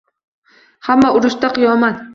Hamma 0.89 1.13
urushda, 1.21 1.53
qiyomat! 1.59 2.07